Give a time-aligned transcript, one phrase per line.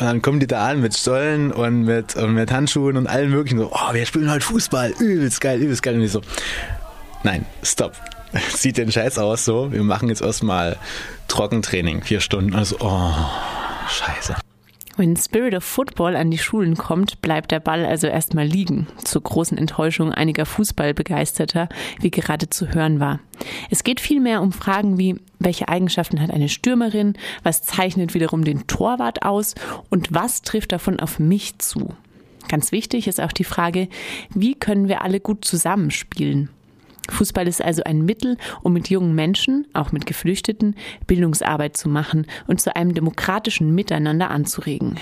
[0.00, 3.30] Und dann kommen die da an mit Stollen und mit, und mit Handschuhen und allen
[3.30, 5.94] möglichen so, oh, wir spielen heute Fußball, übelst geil, übelst geil.
[5.94, 6.22] Und ich so,
[7.22, 7.92] nein, stopp.
[8.56, 10.78] Sieht den Scheiß aus so, wir machen jetzt erstmal
[11.28, 12.54] Trockentraining, vier Stunden.
[12.54, 13.12] Also, oh,
[13.88, 14.36] scheiße.
[14.96, 19.22] Wenn Spirit of Football an die Schulen kommt, bleibt der Ball also erstmal liegen, zur
[19.22, 21.68] großen Enttäuschung einiger Fußballbegeisterter,
[22.00, 23.20] wie gerade zu hören war.
[23.70, 28.66] Es geht vielmehr um Fragen wie, welche Eigenschaften hat eine Stürmerin, was zeichnet wiederum den
[28.66, 29.54] Torwart aus
[29.88, 31.94] und was trifft davon auf mich zu.
[32.48, 33.88] Ganz wichtig ist auch die Frage,
[34.34, 36.50] wie können wir alle gut zusammenspielen?
[37.10, 42.26] Fußball ist also ein Mittel, um mit jungen Menschen, auch mit Geflüchteten, Bildungsarbeit zu machen
[42.46, 44.96] und zu einem demokratischen Miteinander anzuregen.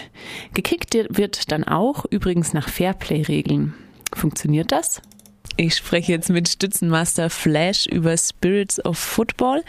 [0.55, 3.75] Gekickt wird dann auch übrigens nach Fairplay-Regeln.
[4.15, 5.03] Funktioniert das?
[5.61, 9.65] Ich spreche jetzt mit Stützenmaster Flash über Spirits of Football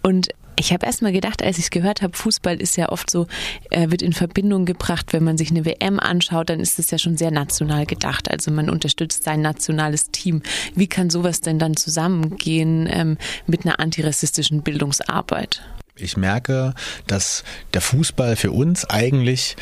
[0.00, 3.10] und ich habe erst mal gedacht, als ich es gehört habe, Fußball ist ja oft
[3.10, 3.26] so,
[3.68, 6.96] äh, wird in Verbindung gebracht, wenn man sich eine WM anschaut, dann ist es ja
[6.96, 8.30] schon sehr national gedacht.
[8.30, 10.40] Also man unterstützt sein nationales Team.
[10.74, 15.60] Wie kann sowas denn dann zusammengehen ähm, mit einer antirassistischen Bildungsarbeit?
[15.96, 16.72] Ich merke,
[17.06, 19.56] dass der Fußball für uns eigentlich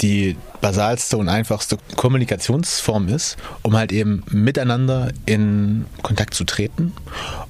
[0.00, 6.92] die basalste und einfachste Kommunikationsform ist, um halt eben miteinander in Kontakt zu treten.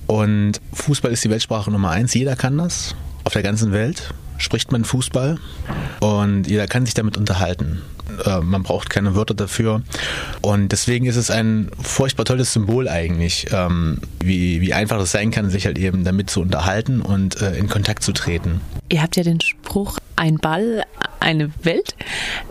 [0.07, 2.15] Und Fußball ist die Weltsprache Nummer eins.
[2.15, 2.95] Jeder kann das.
[3.25, 5.39] Auf der ganzen Welt spricht man Fußball
[6.01, 7.83] und jeder kann sich damit unterhalten.
[8.25, 9.83] Äh, man braucht keine Wörter dafür.
[10.43, 15.31] Und deswegen ist es ein furchtbar tolles Symbol eigentlich, ähm, wie, wie einfach es sein
[15.31, 18.61] kann, sich halt eben damit zu unterhalten und äh, in Kontakt zu treten.
[18.89, 20.85] Ihr habt ja den Spruch, ein Ball,
[21.21, 21.95] eine Welt.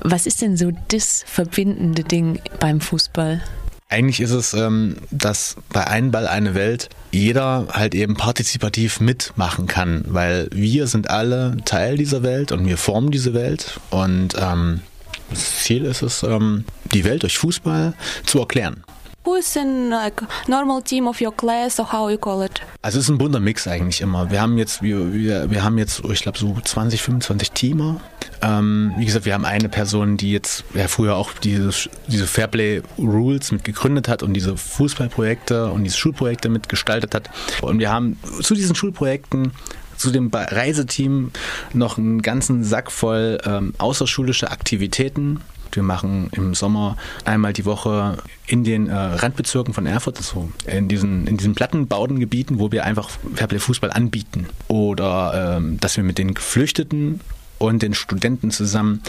[0.06, 3.42] Was ist denn so das verbindende Ding beim Fußball?
[3.88, 9.66] Eigentlich ist es, ähm, dass bei einem Ball eine Welt jeder halt eben partizipativ mitmachen
[9.68, 14.82] kann, weil wir sind alle Teil dieser Welt und wir formen diese Welt und ähm,
[15.30, 17.94] das Ziel ist es, ähm, die Welt durch Fußball
[18.26, 18.84] zu erklären.
[19.26, 22.62] Who is in like normal team of your class or how you call it?
[22.82, 24.30] Also es ist ein bunter Mix eigentlich immer.
[24.32, 28.02] Wir haben jetzt, wir, wir, wir haben jetzt, ich glaube so 20, 25 Teamer.
[28.44, 32.82] Ähm, wie gesagt, wir haben eine Person, die jetzt ja früher auch diese, diese Fairplay
[32.98, 37.30] Rules mit gegründet hat und diese Fußballprojekte und diese Schulprojekte mitgestaltet hat.
[37.62, 39.52] Und wir haben zu diesen Schulprojekten
[39.96, 41.32] zu dem Reiseteam
[41.74, 45.40] noch einen ganzen Sack voll ähm, außerschulische Aktivitäten
[45.76, 50.88] wir machen im Sommer einmal die Woche in den äh, Randbezirken von Erfurt, so in
[50.88, 54.48] diesen, in diesen Plattenbaudengebieten, wo wir einfach Fairplay Fußball anbieten.
[54.68, 57.22] Oder ähm, dass wir mit den Geflüchteten
[57.68, 59.02] und den Studenten zusammen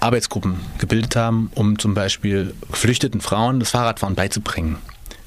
[0.00, 4.76] Arbeitsgruppen gebildet haben, um zum Beispiel geflüchteten Frauen das Fahrradfahren beizubringen,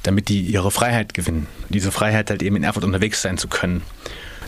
[0.04, 1.48] damit die ihre Freiheit gewinnen.
[1.70, 3.82] Diese Freiheit halt eben in Erfurt unterwegs sein zu können.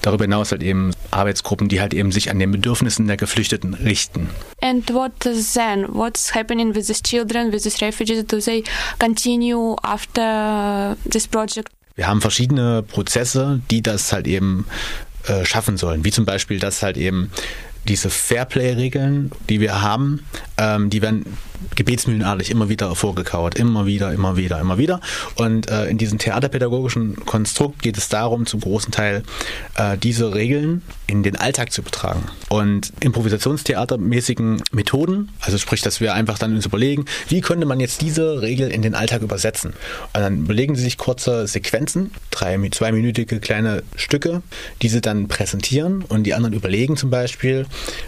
[0.01, 4.29] Darüber hinaus halt eben Arbeitsgruppen, die halt eben sich an den Bedürfnissen der Geflüchteten richten.
[4.61, 5.87] And what then?
[5.89, 8.25] What's happening with these children, with these refugees?
[8.25, 8.63] Do they
[8.99, 11.69] continue after this project?
[11.95, 14.67] Wir haben verschiedene Prozesse, die das halt eben
[15.27, 16.05] äh, schaffen sollen.
[16.05, 17.31] Wie zum Beispiel, dass halt eben
[17.87, 20.25] diese Fairplay-Regeln, die wir haben,
[20.57, 21.25] ähm, die werden
[21.75, 23.55] gebetsmühlenartig immer wieder vorgekauert.
[23.55, 24.99] Immer wieder, immer wieder, immer wieder.
[25.35, 29.23] Und äh, in diesem theaterpädagogischen Konstrukt geht es darum, zum großen Teil
[29.75, 32.23] äh, diese Regeln in den Alltag zu übertragen.
[32.49, 38.01] Und improvisationstheatermäßigen Methoden, also sprich, dass wir einfach dann uns überlegen, wie könnte man jetzt
[38.01, 39.73] diese Regel in den Alltag übersetzen?
[40.13, 44.41] Und dann überlegen sie sich kurze Sequenzen, drei, zweiminütige kleine Stücke,
[44.81, 47.65] die sie dann präsentieren und die anderen überlegen zum Beispiel,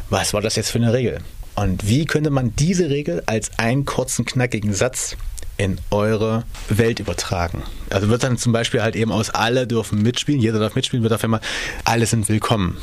[0.09, 1.19] was war das jetzt für eine Regel?
[1.55, 5.17] Und wie könnte man diese Regel als einen kurzen, knackigen Satz
[5.59, 7.63] in eure Welt übertragen.
[7.89, 11.11] Also wird dann zum Beispiel halt eben aus alle dürfen mitspielen, jeder darf mitspielen, wird
[11.11, 11.41] auf einmal
[11.83, 12.77] alle sind willkommen.